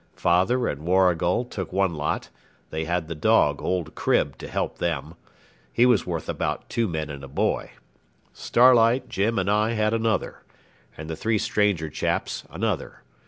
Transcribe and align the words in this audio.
Father 0.15 0.67
and 0.67 0.81
Warrigal 0.81 1.45
took 1.45 1.71
one 1.71 1.93
lot; 1.93 2.29
they 2.71 2.85
had 2.85 3.07
the 3.07 3.13
dog, 3.13 3.61
old 3.61 3.93
Crib, 3.93 4.35
to 4.39 4.47
help 4.47 4.79
them. 4.79 5.13
He 5.71 5.85
was 5.85 6.07
worth 6.07 6.27
about 6.27 6.67
two 6.69 6.87
men 6.87 7.11
and 7.11 7.23
a 7.23 7.27
boy. 7.27 7.73
Starlight, 8.33 9.09
Jim, 9.09 9.37
and 9.37 9.47
I 9.47 9.73
had 9.73 9.93
another; 9.93 10.41
and 10.97 11.07
the 11.07 11.15
three 11.15 11.37
stranger 11.37 11.87
chaps 11.91 12.45
another. 12.49 13.03